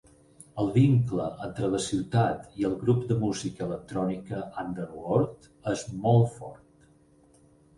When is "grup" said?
2.85-3.05